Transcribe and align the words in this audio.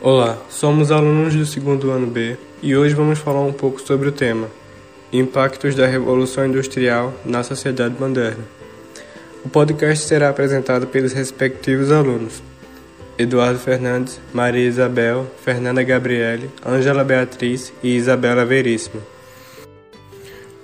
Olá, 0.00 0.38
somos 0.48 0.92
alunos 0.92 1.34
do 1.34 1.44
segundo 1.44 1.90
ano 1.90 2.06
B 2.06 2.36
e 2.62 2.76
hoje 2.76 2.94
vamos 2.94 3.18
falar 3.18 3.40
um 3.40 3.52
pouco 3.52 3.80
sobre 3.80 4.08
o 4.08 4.12
tema 4.12 4.48
Impactos 5.12 5.74
da 5.74 5.88
Revolução 5.88 6.46
Industrial 6.46 7.12
na 7.24 7.42
Sociedade 7.42 7.96
Moderna. 7.98 8.44
O 9.44 9.48
podcast 9.48 10.06
será 10.06 10.28
apresentado 10.28 10.86
pelos 10.86 11.12
respectivos 11.12 11.90
alunos 11.90 12.40
Eduardo 13.18 13.58
Fernandes, 13.58 14.20
Maria 14.32 14.68
Isabel, 14.68 15.26
Fernanda 15.44 15.82
Gabriele, 15.82 16.48
Ângela 16.64 17.02
Beatriz 17.02 17.72
e 17.82 17.96
Isabela 17.96 18.44
Veríssimo. 18.44 19.02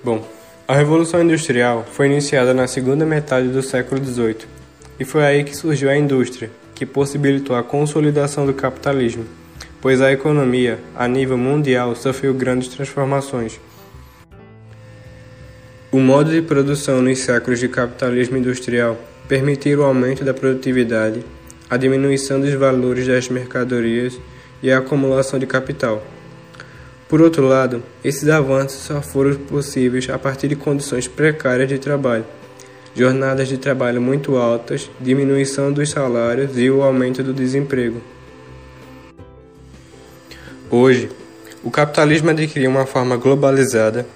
Bom, 0.04 0.24
a 0.68 0.76
Revolução 0.76 1.20
Industrial 1.20 1.84
foi 1.90 2.06
iniciada 2.06 2.54
na 2.54 2.68
segunda 2.68 3.04
metade 3.04 3.48
do 3.48 3.64
século 3.64 4.00
XVIII 4.02 4.46
e 5.00 5.04
foi 5.04 5.24
aí 5.24 5.42
que 5.42 5.56
surgiu 5.56 5.90
a 5.90 5.96
indústria, 5.96 6.52
que 6.74 6.84
possibilitou 6.84 7.54
a 7.54 7.62
consolidação 7.62 8.44
do 8.44 8.52
capitalismo, 8.52 9.24
pois 9.80 10.00
a 10.00 10.12
economia, 10.12 10.78
a 10.96 11.06
nível 11.06 11.38
mundial, 11.38 11.94
sofreu 11.94 12.34
grandes 12.34 12.68
transformações. 12.68 13.60
O 15.92 16.00
modo 16.00 16.30
de 16.30 16.42
produção 16.42 17.00
nos 17.00 17.20
séculos 17.20 17.60
de 17.60 17.68
capitalismo 17.68 18.36
industrial 18.36 18.98
permitiu 19.28 19.80
o 19.80 19.84
aumento 19.84 20.24
da 20.24 20.34
produtividade, 20.34 21.24
a 21.70 21.76
diminuição 21.76 22.40
dos 22.40 22.52
valores 22.54 23.06
das 23.06 23.28
mercadorias 23.28 24.18
e 24.62 24.72
a 24.72 24.78
acumulação 24.78 25.38
de 25.38 25.46
capital. 25.46 26.04
Por 27.08 27.20
outro 27.20 27.46
lado, 27.46 27.82
esses 28.02 28.28
avanços 28.28 28.80
só 28.80 29.00
foram 29.00 29.36
possíveis 29.36 30.08
a 30.10 30.18
partir 30.18 30.48
de 30.48 30.56
condições 30.56 31.06
precárias 31.06 31.68
de 31.68 31.78
trabalho 31.78 32.24
jornadas 32.94 33.48
de 33.48 33.58
trabalho 33.58 34.00
muito 34.00 34.36
altas, 34.36 34.90
diminuição 35.00 35.72
dos 35.72 35.90
salários 35.90 36.56
e 36.56 36.70
o 36.70 36.82
aumento 36.82 37.22
do 37.22 37.32
desemprego. 37.32 38.00
Hoje, 40.70 41.10
o 41.62 41.70
capitalismo 41.70 42.30
adquiriu 42.30 42.70
uma 42.70 42.86
forma 42.86 43.16
globalizada 43.16 44.06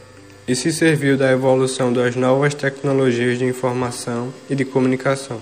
e 0.47 0.55
se 0.55 0.72
serviu 0.72 1.17
da 1.17 1.30
evolução 1.30 1.92
das 1.92 2.17
novas 2.17 2.55
tecnologias 2.55 3.39
de 3.39 3.44
informação 3.44 4.33
e 4.48 4.55
de 4.55 4.64
comunicação, 4.64 5.41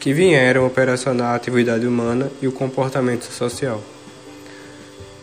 que 0.00 0.12
vieram 0.12 0.66
operacionar 0.66 1.32
a 1.32 1.34
atividade 1.34 1.86
humana 1.86 2.30
e 2.42 2.48
o 2.48 2.52
comportamento 2.52 3.24
social. 3.24 3.82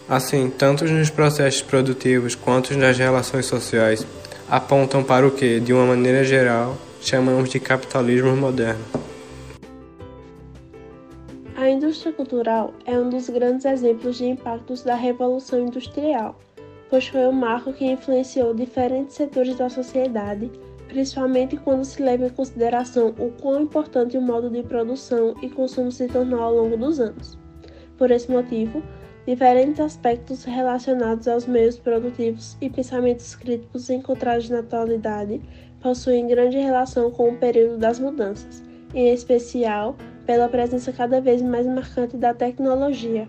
Assim, 0.08 0.52
tanto 0.58 0.86
nos 0.86 1.10
processos 1.10 1.62
produtivos 1.62 2.36
quanto 2.36 2.76
nas 2.78 2.98
relações 2.98 3.46
sociais, 3.46 4.06
apontam 4.52 5.02
para 5.02 5.26
o 5.26 5.32
que, 5.32 5.62
de 5.62 5.72
uma 5.72 5.86
maneira 5.86 6.26
geral, 6.26 6.78
chamamos 7.00 7.50
de 7.50 7.58
capitalismo 7.58 8.36
moderno. 8.36 8.84
A 11.56 11.70
indústria 11.70 12.12
cultural 12.12 12.74
é 12.86 13.00
um 13.00 13.10
dos 13.10 13.30
grandes 13.30 13.64
exemplos 13.64 14.18
de 14.18 14.26
impactos 14.26 14.84
da 14.84 14.94
Revolução 14.94 15.68
Industrial, 15.68 16.38
pois 16.90 17.08
foi 17.08 17.22
um 17.22 17.32
marco 17.32 17.72
que 17.72 17.86
influenciou 17.86 18.54
diferentes 18.54 19.16
setores 19.16 19.56
da 19.56 19.70
sociedade, 19.70 20.52
principalmente 20.90 21.56
quando 21.56 21.86
se 21.86 22.04
leva 22.04 22.26
em 22.26 22.30
consideração 22.30 23.16
o 23.18 23.32
quão 23.42 23.62
importante 23.62 24.18
o 24.18 24.22
modo 24.22 24.50
de 24.50 24.64
produção 24.64 25.34
e 25.42 25.48
consumo 25.48 25.94
se 25.94 26.08
tornou 26.08 26.42
ao 26.42 26.54
longo 26.54 26.76
dos 26.76 27.00
anos. 27.00 27.40
Por 27.98 28.12
esse 28.12 28.30
motivo, 28.30 28.84
diferentes 29.26 29.80
aspectos 29.80 30.44
relacionados 30.44 31.28
aos 31.28 31.46
meios 31.46 31.78
produtivos 31.78 32.58
e 32.60 32.70
pensamentos 32.70 33.36
críticos 33.36 33.90
encontrados 33.90 34.50
na 34.50 34.60
atualidade 34.60 35.42
possuem 35.82 36.28
grande 36.28 36.58
relação 36.58 37.12
com 37.12 37.30
o 37.30 37.38
período 37.38 37.78
das 37.78 38.00
mudanças, 38.00 38.64
em 38.94 39.14
especial 39.14 39.96
pela 40.26 40.48
presença 40.48 40.92
cada 40.92 41.20
vez 41.20 41.42
mais 41.42 41.66
marcante 41.66 42.18
da 42.18 42.34
tecnologia. 42.34 43.28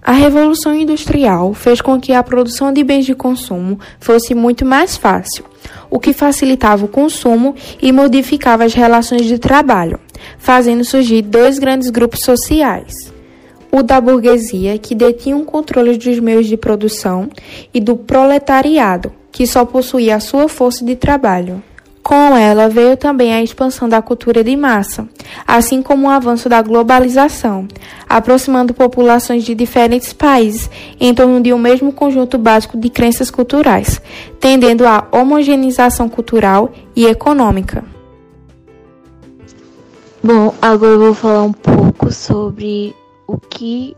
A 0.00 0.12
Revolução 0.12 0.74
Industrial 0.74 1.52
fez 1.52 1.80
com 1.80 2.00
que 2.00 2.12
a 2.12 2.22
produção 2.22 2.72
de 2.72 2.82
bens 2.82 3.04
de 3.04 3.14
consumo 3.14 3.78
fosse 3.98 4.34
muito 4.34 4.64
mais 4.64 4.96
fácil, 4.96 5.44
o 5.90 5.98
que 5.98 6.12
facilitava 6.12 6.84
o 6.84 6.88
consumo 6.88 7.54
e 7.82 7.92
modificava 7.92 8.64
as 8.64 8.74
relações 8.74 9.26
de 9.26 9.38
trabalho, 9.38 9.98
fazendo 10.38 10.84
surgir 10.84 11.22
dois 11.22 11.58
grandes 11.58 11.90
grupos 11.90 12.20
sociais. 12.20 13.12
O 13.70 13.82
da 13.82 14.00
burguesia, 14.00 14.78
que 14.78 14.94
detinha 14.94 15.36
o 15.36 15.44
controle 15.44 15.96
dos 15.96 16.18
meios 16.18 16.46
de 16.46 16.56
produção, 16.56 17.28
e 17.72 17.80
do 17.80 17.96
proletariado, 17.96 19.12
que 19.30 19.46
só 19.46 19.64
possuía 19.64 20.16
a 20.16 20.20
sua 20.20 20.48
força 20.48 20.84
de 20.84 20.96
trabalho. 20.96 21.62
Com 22.02 22.34
ela 22.34 22.70
veio 22.70 22.96
também 22.96 23.34
a 23.34 23.42
expansão 23.42 23.86
da 23.86 24.00
cultura 24.00 24.42
de 24.42 24.56
massa, 24.56 25.06
assim 25.46 25.82
como 25.82 26.06
o 26.06 26.10
avanço 26.10 26.48
da 26.48 26.62
globalização, 26.62 27.68
aproximando 28.08 28.72
populações 28.72 29.44
de 29.44 29.54
diferentes 29.54 30.14
países 30.14 30.70
em 30.98 31.12
torno 31.12 31.38
de 31.42 31.52
um 31.52 31.58
mesmo 31.58 31.92
conjunto 31.92 32.38
básico 32.38 32.78
de 32.78 32.88
crenças 32.88 33.30
culturais, 33.30 34.00
tendendo 34.40 34.86
à 34.86 35.06
homogeneização 35.12 36.08
cultural 36.08 36.72
e 36.96 37.04
econômica. 37.04 37.84
Bom, 40.24 40.54
agora 40.62 40.92
eu 40.92 40.98
vou 40.98 41.14
falar 41.14 41.42
um 41.42 41.52
pouco 41.52 42.10
sobre 42.10 42.94
o 43.28 43.38
que 43.38 43.96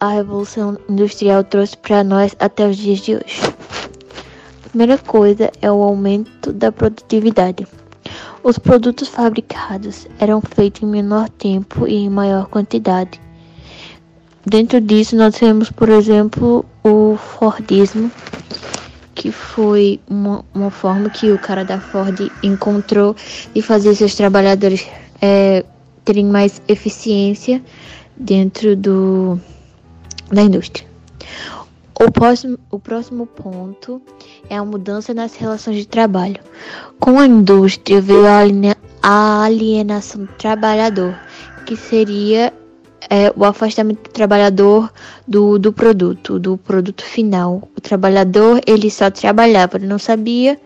a 0.00 0.08
Revolução 0.08 0.76
Industrial 0.88 1.44
trouxe 1.44 1.76
para 1.76 2.02
nós 2.02 2.34
até 2.40 2.66
os 2.66 2.76
dias 2.76 2.98
de 2.98 3.14
hoje 3.14 3.50
primeira 4.70 4.98
coisa 4.98 5.50
é 5.60 5.70
o 5.70 5.82
aumento 5.82 6.52
da 6.52 6.70
produtividade. 6.70 7.66
Os 8.42 8.58
produtos 8.58 9.08
fabricados 9.08 10.06
eram 10.18 10.40
feitos 10.40 10.82
em 10.82 10.86
menor 10.86 11.28
tempo 11.28 11.86
e 11.86 11.94
em 11.94 12.08
maior 12.08 12.46
quantidade. 12.46 13.20
Dentro 14.46 14.80
disso, 14.80 15.16
nós 15.16 15.34
temos, 15.34 15.70
por 15.70 15.88
exemplo, 15.88 16.64
o 16.82 17.16
Fordismo, 17.16 18.10
que 19.14 19.30
foi 19.30 20.00
uma, 20.08 20.44
uma 20.54 20.70
forma 20.70 21.10
que 21.10 21.30
o 21.30 21.38
cara 21.38 21.64
da 21.64 21.78
Ford 21.78 22.30
encontrou 22.42 23.14
de 23.52 23.60
fazer 23.60 23.94
seus 23.94 24.14
trabalhadores 24.14 24.86
é, 25.20 25.64
terem 26.04 26.24
mais 26.24 26.62
eficiência 26.68 27.60
dentro 28.20 28.76
do, 28.76 29.40
da 30.30 30.42
indústria. 30.42 30.86
O 31.98 32.10
próximo, 32.10 32.58
o 32.70 32.78
próximo 32.78 33.26
ponto 33.26 34.00
é 34.48 34.56
a 34.56 34.64
mudança 34.64 35.12
nas 35.12 35.34
relações 35.34 35.76
de 35.76 35.88
trabalho. 35.88 36.38
Com 36.98 37.18
a 37.18 37.26
indústria 37.26 38.00
veio 38.00 38.24
a 39.02 39.42
alienação 39.42 40.24
do 40.24 40.32
trabalhador, 40.34 41.18
que 41.66 41.76
seria 41.76 42.52
é, 43.08 43.32
o 43.36 43.44
afastamento 43.44 44.04
do 44.04 44.10
trabalhador 44.10 44.90
do, 45.26 45.58
do 45.58 45.72
produto, 45.72 46.38
do 46.38 46.56
produto 46.56 47.04
final. 47.04 47.68
O 47.76 47.80
trabalhador 47.80 48.60
ele 48.66 48.90
só 48.90 49.10
trabalhava, 49.10 49.76
ele 49.76 49.86
não 49.86 49.98
sabia 49.98 50.58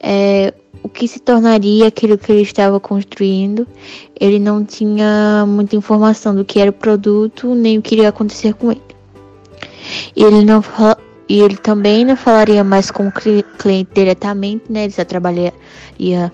é, 0.00 0.52
o 0.82 0.88
que 0.88 1.08
se 1.08 1.18
tornaria 1.18 1.86
aquilo 1.88 2.18
que 2.18 2.30
ele 2.30 2.42
estava 2.42 2.78
construindo. 2.78 3.66
Ele 4.18 4.38
não 4.38 4.64
tinha 4.64 5.44
muita 5.46 5.76
informação 5.76 6.34
do 6.34 6.44
que 6.44 6.60
era 6.60 6.70
o 6.70 6.74
produto, 6.74 7.54
nem 7.54 7.78
o 7.78 7.82
que 7.82 7.94
iria 7.94 8.10
acontecer 8.10 8.54
com 8.54 8.70
ele. 8.70 8.82
Ele 10.14 10.44
não 10.44 10.62
e 11.28 11.40
ele 11.40 11.56
também 11.56 12.04
não 12.04 12.16
falaria 12.16 12.62
mais 12.62 12.90
com 12.90 13.08
o 13.08 13.12
cliente 13.12 13.88
diretamente, 13.94 14.64
né? 14.70 14.84
Ele 14.84 14.92
só 14.92 15.04
trabalharia 15.04 16.30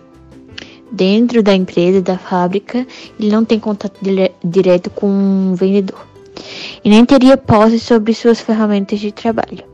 dentro 0.90 1.42
da 1.42 1.54
empresa, 1.54 2.02
da 2.02 2.18
fábrica. 2.18 2.84
Ele 3.18 3.30
não 3.30 3.44
tem 3.44 3.60
contato 3.60 3.96
dire 4.02 4.32
direto 4.42 4.90
com 4.90 5.52
o 5.52 5.54
vendedor. 5.54 6.06
E 6.84 6.88
nem 6.88 7.04
teria 7.04 7.36
posse 7.36 7.78
sobre 7.78 8.12
suas 8.14 8.40
ferramentas 8.40 8.98
de 8.98 9.12
trabalho. 9.12 9.69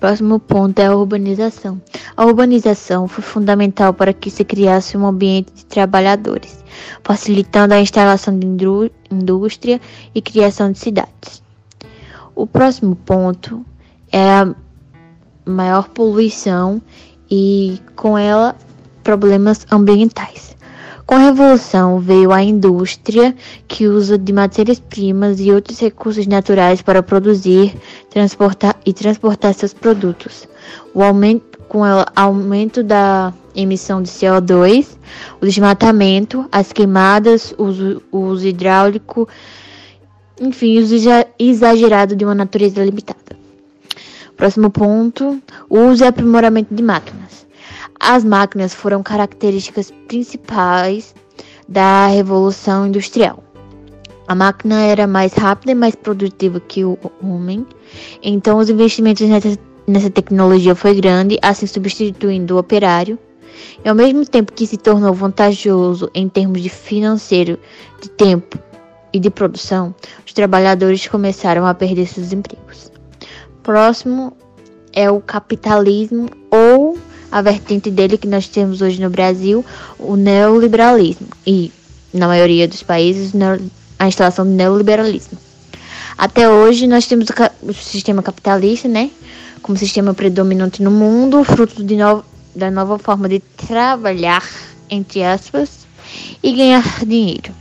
Próximo 0.00 0.38
ponto 0.38 0.78
é 0.78 0.86
a 0.86 0.94
urbanização. 0.94 1.80
A 2.16 2.24
urbanização 2.24 3.08
foi 3.08 3.24
fundamental 3.24 3.94
para 3.94 4.12
que 4.12 4.30
se 4.30 4.44
criasse 4.44 4.96
um 4.96 5.06
ambiente 5.06 5.52
de 5.54 5.64
trabalhadores, 5.64 6.62
facilitando 7.02 7.74
a 7.74 7.80
instalação 7.80 8.38
de 8.38 8.46
indústria 9.10 9.80
e 10.14 10.20
criação 10.20 10.70
de 10.70 10.78
cidades. 10.78 11.42
O 12.34 12.46
próximo 12.46 12.94
ponto 12.94 13.64
é 14.12 14.22
a 14.22 14.54
maior 15.44 15.88
poluição 15.88 16.82
e 17.30 17.80
com 17.94 18.18
ela 18.18 18.54
problemas 19.02 19.66
ambientais. 19.70 20.55
Com 21.06 21.14
a 21.14 21.18
revolução 21.18 22.00
veio 22.00 22.32
a 22.32 22.42
indústria 22.42 23.34
que 23.68 23.86
usa 23.86 24.18
de 24.18 24.32
matérias-primas 24.32 25.38
e 25.38 25.52
outros 25.52 25.78
recursos 25.78 26.26
naturais 26.26 26.82
para 26.82 27.02
produzir, 27.02 27.76
transportar 28.10 28.76
e 28.84 28.92
transportar 28.92 29.54
seus 29.54 29.72
produtos. 29.72 30.48
O 30.92 31.02
aumento 31.02 31.58
com 31.68 31.80
o 31.80 32.04
aumento 32.14 32.82
da 32.82 33.32
emissão 33.54 34.02
de 34.02 34.08
CO2, 34.08 34.96
o 35.40 35.46
desmatamento, 35.46 36.46
as 36.50 36.72
queimadas, 36.72 37.54
o 37.56 37.64
uso, 37.64 38.02
uso 38.12 38.46
hidráulico 38.46 39.28
enfim, 40.40 40.78
uso 40.78 40.96
exagerado 41.38 42.14
de 42.14 42.24
uma 42.24 42.34
natureza 42.34 42.84
limitada. 42.84 43.36
Próximo 44.36 44.70
ponto: 44.70 45.40
o 45.68 45.78
uso 45.78 46.04
e 46.04 46.06
aprimoramento 46.06 46.74
de 46.74 46.82
máquinas. 46.82 47.45
As 48.08 48.22
máquinas 48.22 48.72
foram 48.72 49.02
características 49.02 49.92
principais 50.06 51.12
da 51.68 52.06
Revolução 52.06 52.86
Industrial. 52.86 53.42
A 54.28 54.32
máquina 54.32 54.80
era 54.80 55.08
mais 55.08 55.32
rápida 55.32 55.72
e 55.72 55.74
mais 55.74 55.96
produtiva 55.96 56.60
que 56.60 56.84
o 56.84 56.96
homem, 57.20 57.66
então 58.22 58.58
os 58.58 58.70
investimentos 58.70 59.28
nessa, 59.28 59.58
nessa 59.88 60.08
tecnologia 60.08 60.76
foi 60.76 60.94
grande, 60.94 61.36
assim 61.42 61.66
substituindo 61.66 62.54
o 62.54 62.58
operário. 62.58 63.18
E 63.84 63.88
ao 63.88 63.94
mesmo 63.96 64.24
tempo 64.24 64.52
que 64.52 64.68
se 64.68 64.76
tornou 64.76 65.12
vantajoso 65.12 66.08
em 66.14 66.28
termos 66.28 66.62
de 66.62 66.68
financeiro, 66.68 67.58
de 68.00 68.08
tempo 68.08 68.56
e 69.12 69.18
de 69.18 69.30
produção, 69.30 69.92
os 70.24 70.32
trabalhadores 70.32 71.08
começaram 71.08 71.66
a 71.66 71.74
perder 71.74 72.06
seus 72.06 72.32
empregos. 72.32 72.88
Próximo 73.64 74.32
é 74.92 75.10
o 75.10 75.20
capitalismo 75.20 76.30
ou 76.52 76.75
a 77.36 77.42
vertente 77.42 77.90
dele 77.90 78.16
que 78.16 78.26
nós 78.26 78.48
temos 78.48 78.80
hoje 78.80 78.98
no 78.98 79.10
Brasil, 79.10 79.62
o 79.98 80.16
neoliberalismo. 80.16 81.26
E 81.46 81.70
na 82.10 82.26
maioria 82.26 82.66
dos 82.66 82.82
países, 82.82 83.34
a 83.98 84.08
instalação 84.08 84.46
do 84.46 84.52
neoliberalismo. 84.52 85.36
Até 86.16 86.48
hoje, 86.48 86.86
nós 86.86 87.06
temos 87.06 87.28
o, 87.62 87.74
sistema 87.74 88.22
capitalista, 88.22 88.88
né? 88.88 89.10
Como 89.60 89.76
sistema 89.76 90.14
predominante 90.14 90.82
no 90.82 90.90
mundo, 90.90 91.44
fruto 91.44 91.82
no, 91.82 92.24
da 92.54 92.70
nova 92.70 92.98
forma 92.98 93.28
de 93.28 93.40
trabalhar, 93.40 94.42
entre 94.88 95.22
aspas, 95.22 95.86
e 96.42 96.52
ganhar 96.54 97.04
dinheiro. 97.04 97.52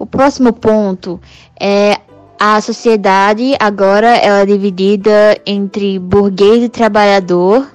O 0.00 0.04
próximo 0.04 0.52
ponto 0.52 1.20
é 1.60 2.00
a 2.40 2.60
sociedade 2.60 3.54
agora 3.60 4.16
ela 4.16 4.40
é 4.40 4.46
dividida 4.46 5.40
entre 5.46 5.96
burguês 6.00 6.64
e 6.64 6.68
trabalhador, 6.68 7.68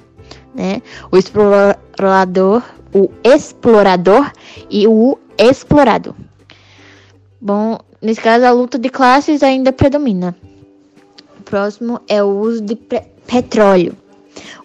né? 0.53 0.81
O 1.11 1.17
explorador, 1.17 2.63
o 2.93 3.09
explorador 3.23 4.31
e 4.69 4.87
o 4.87 5.17
explorado. 5.37 6.15
Bom, 7.39 7.79
nesse 8.01 8.21
caso 8.21 8.45
a 8.45 8.51
luta 8.51 8.77
de 8.77 8.89
classes 8.89 9.41
ainda 9.43 9.71
predomina. 9.71 10.35
O 11.39 11.43
próximo 11.43 11.99
é 12.07 12.23
o 12.23 12.27
uso 12.27 12.61
de 12.61 12.75
petróleo. 12.75 13.95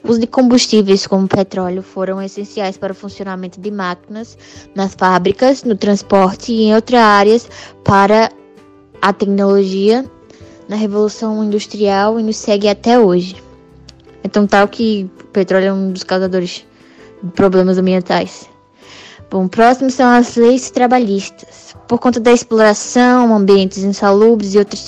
O 0.02 0.10
uso 0.10 0.20
de 0.20 0.26
combustíveis 0.26 1.06
como 1.06 1.26
petróleo 1.26 1.82
foram 1.82 2.22
essenciais 2.22 2.76
para 2.76 2.92
o 2.92 2.96
funcionamento 2.96 3.60
de 3.60 3.70
máquinas 3.70 4.38
nas 4.74 4.94
fábricas, 4.94 5.64
no 5.64 5.76
transporte 5.76 6.52
e 6.52 6.64
em 6.64 6.74
outras 6.74 7.00
áreas 7.00 7.48
para 7.82 8.30
a 9.00 9.12
tecnologia 9.12 10.04
na 10.68 10.76
Revolução 10.76 11.42
Industrial 11.44 12.18
e 12.18 12.22
nos 12.22 12.36
segue 12.36 12.68
até 12.68 12.98
hoje. 12.98 13.42
É 14.22 14.28
tão 14.28 14.46
tal 14.46 14.66
que 14.68 15.08
petróleo 15.36 15.66
é 15.66 15.72
um 15.72 15.92
dos 15.92 16.02
causadores 16.02 16.64
de 17.22 17.30
problemas 17.32 17.76
ambientais. 17.76 18.48
Bom, 19.30 19.46
próximo 19.46 19.90
são 19.90 20.08
as 20.08 20.34
leis 20.34 20.70
trabalhistas. 20.70 21.74
Por 21.86 21.98
conta 21.98 22.18
da 22.18 22.32
exploração, 22.32 23.36
ambientes 23.36 23.84
insalubres 23.84 24.54
e 24.54 24.58
outras 24.58 24.86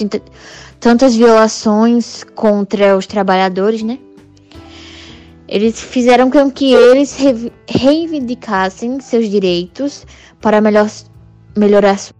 tantas 0.80 1.14
violações 1.14 2.24
contra 2.34 2.96
os 2.96 3.06
trabalhadores, 3.06 3.82
né? 3.82 3.98
Eles 5.46 5.78
fizeram 5.80 6.30
com 6.30 6.50
que 6.50 6.72
eles 6.72 7.14
reivindicassem 7.68 9.00
seus 9.00 9.28
direitos 9.28 10.06
para 10.40 10.62
melhor, 10.62 10.88
melhorar 11.56 11.98
sua 11.98 12.17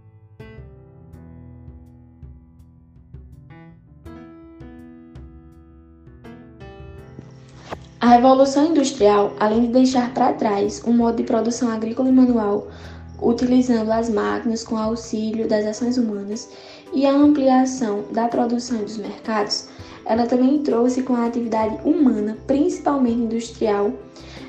A 8.01 8.11
Revolução 8.11 8.67
Industrial, 8.67 9.33
além 9.41 9.63
de 9.63 9.73
deixar 9.73 10.15
para 10.15 10.33
trás 10.33 10.81
um 10.87 10.93
modo 10.93 11.17
de 11.17 11.25
produção 11.25 11.69
agrícola 11.69 12.09
e 12.09 12.13
manual, 12.13 12.69
utilizando 13.21 13.91
as 13.91 14.09
máquinas 14.09 14.63
com 14.63 14.77
auxílio 14.77 15.49
das 15.49 15.67
ações 15.67 15.99
humanas, 15.99 16.49
e 16.95 17.05
a 17.05 17.13
ampliação 17.13 18.05
da 18.13 18.29
produção 18.29 18.83
e 18.83 18.85
dos 18.85 18.99
mercados, 18.99 19.69
ela 20.07 20.27
também 20.27 20.63
trouxe 20.63 21.03
com 21.03 21.13
a 21.15 21.27
atividade 21.27 21.77
humana, 21.85 22.39
principalmente 22.47 23.23
industrial, 23.23 23.93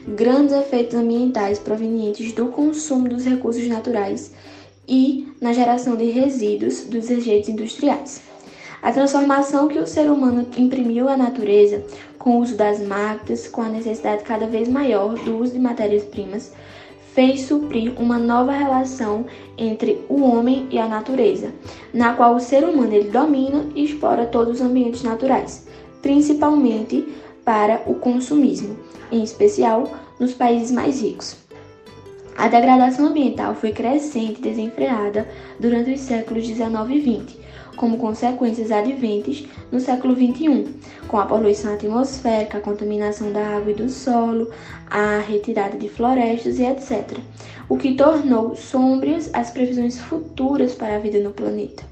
grandes 0.10 0.54
efeitos 0.54 0.94
ambientais 0.94 1.58
provenientes 1.58 2.32
do 2.34 2.50
consumo 2.50 3.10
dos 3.10 3.26
recursos 3.26 3.68
naturais 3.68 4.32
e 4.88 5.28
na 5.42 5.54
geração 5.54 5.96
de 5.96 6.06
resíduos 6.12 6.82
dos 6.82 7.10
rejeitos 7.10 7.50
industriais. 7.50 8.29
A 8.82 8.92
transformação 8.94 9.68
que 9.68 9.78
o 9.78 9.86
ser 9.86 10.10
humano 10.10 10.48
imprimiu 10.58 11.10
à 11.10 11.18
natureza 11.18 11.84
com 12.18 12.38
o 12.38 12.40
uso 12.40 12.56
das 12.56 12.80
máquinas, 12.80 13.48
com 13.48 13.62
a 13.62 13.70
necessidade 13.70 14.24
cada 14.24 14.48
vez 14.48 14.70
maior 14.70 15.16
do 15.16 15.38
uso 15.38 15.54
de 15.54 15.60
matérias-primas, 15.60 16.54
fez 17.14 17.42
suprir 17.42 17.94
uma 18.00 18.18
nova 18.18 18.54
relação 18.54 19.26
entre 19.58 20.06
o 20.08 20.22
homem 20.22 20.68
e 20.72 20.80
a 20.80 20.88
natureza, 20.88 21.52
na 21.94 22.14
qual 22.14 22.36
o 22.36 22.40
ser 22.40 22.64
humano 22.64 22.94
ele 22.94 23.10
domina 23.10 23.66
e 23.76 23.84
explora 23.84 24.26
todos 24.26 24.56
os 24.56 24.62
ambientes 24.62 25.04
naturais, 25.04 25.68
principalmente 26.02 27.06
para 27.44 27.82
o 27.86 27.96
consumismo, 27.96 28.78
em 29.12 29.24
especial 29.24 29.92
nos 30.20 30.34
países 30.34 30.72
mais 30.72 31.02
ricos. 31.02 31.36
A 32.38 32.48
degradação 32.48 33.08
ambiental 33.08 33.54
foi 33.54 33.74
crescente 33.74 34.40
e 34.40 34.44
desenfreada 34.44 35.28
durante 35.60 35.92
os 35.92 36.00
séculos 36.00 36.48
19 36.48 36.96
e 36.96 37.00
20, 37.02 37.38
como 37.80 37.98
consequências 37.98 38.72
adventes 38.72 39.48
no 39.72 39.80
século 39.80 40.14
XXI, 40.14 40.68
com 41.08 41.18
a 41.18 41.26
poluição 41.26 41.74
atmosférica, 41.74 42.58
a 42.58 42.62
contaminação 42.62 43.32
da 43.32 43.56
água 43.56 43.72
e 43.72 43.74
do 43.74 43.88
solo, 43.88 44.52
a 44.90 45.20
retirada 45.20 45.78
de 45.78 45.88
florestas 45.88 46.60
e 46.60 46.66
etc., 46.66 47.18
o 47.70 47.78
que 47.78 47.96
tornou 47.96 48.54
sombrias 48.54 49.30
as 49.34 49.52
previsões 49.52 49.98
futuras 49.98 50.76
para 50.76 50.98
a 50.98 51.00
vida 51.00 51.20
no 51.20 51.32
planeta. 51.32 51.84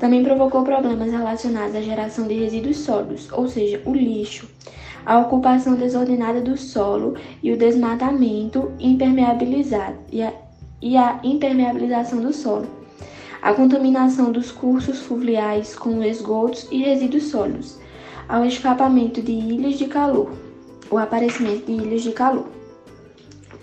Também 0.00 0.24
provocou 0.24 0.62
problemas 0.62 1.12
relacionados 1.12 1.76
à 1.76 1.82
geração 1.82 2.26
de 2.26 2.34
resíduos 2.34 2.78
sólidos, 2.78 3.30
ou 3.30 3.46
seja, 3.46 3.82
o 3.84 3.92
lixo, 3.92 4.48
a 5.04 5.18
ocupação 5.18 5.74
desordenada 5.74 6.40
do 6.40 6.56
solo 6.56 7.14
e 7.42 7.52
o 7.52 7.58
desmatamento 7.58 8.72
impermeabilizado 8.80 9.98
e 10.10 10.22
a, 10.22 10.32
e 10.80 10.96
a 10.96 11.20
impermeabilização 11.22 12.22
do 12.22 12.32
solo 12.32 12.77
a 13.40 13.52
contaminação 13.52 14.32
dos 14.32 14.50
cursos 14.50 15.00
fluviais 15.00 15.74
com 15.74 16.02
esgotos 16.02 16.66
e 16.70 16.82
resíduos 16.82 17.24
sólidos, 17.24 17.78
ao 18.28 18.44
escapamento 18.44 19.22
de 19.22 19.32
ilhas 19.32 19.78
de 19.78 19.86
calor, 19.86 20.32
o 20.90 20.98
aparecimento 20.98 21.66
de 21.66 21.72
ilhas 21.72 22.02
de 22.02 22.12
calor. 22.12 22.48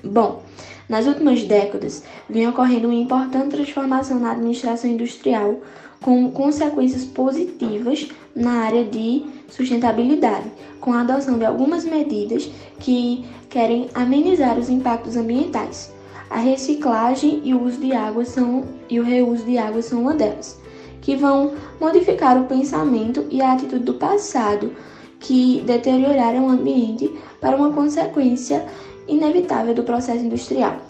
Bom, 0.04 0.44
nas 0.88 1.08
últimas 1.08 1.44
décadas, 1.44 2.04
vem 2.30 2.48
ocorrendo 2.48 2.88
uma 2.88 2.96
importante 2.96 3.56
transformação 3.56 4.20
na 4.20 4.32
administração 4.32 4.90
industrial, 4.90 5.62
com 6.02 6.30
consequências 6.30 7.04
positivas 7.06 8.08
na 8.36 8.64
área 8.64 8.84
de 8.84 9.26
sustentabilidade, 9.50 10.52
com 10.80 10.94
a 10.94 11.02
adoção 11.02 11.40
de 11.40 11.46
algumas 11.46 11.84
medidas 11.84 12.48
que 12.80 13.26
querem 13.50 13.90
amenizar 13.96 14.60
os 14.60 14.70
impactos 14.70 15.16
ambientais. 15.18 15.95
A 16.36 16.40
reciclagem 16.40 17.40
e 17.46 17.54
o 17.54 17.64
uso 17.64 17.80
de 17.80 17.94
água 17.94 18.26
são 18.26 18.66
e 18.90 19.00
o 19.00 19.04
reuso 19.06 19.46
de 19.46 19.58
água 19.58 19.82
são 19.82 20.02
uma 20.02 20.14
delas, 20.14 20.60
que 21.02 21.16
vão 21.16 21.54
modificar 21.80 22.38
o 22.38 22.44
pensamento 22.44 23.26
e 23.32 23.42
a 23.42 23.54
atitude 23.54 23.86
do 23.86 23.94
passado 23.94 24.74
que 25.18 25.64
deterioraram 25.66 26.46
o 26.46 26.50
ambiente 26.50 27.10
para 27.40 27.56
uma 27.56 27.72
consequência 27.72 28.66
inevitável 29.08 29.74
do 29.74 29.84
processo 29.84 30.26
industrial. 30.26 30.82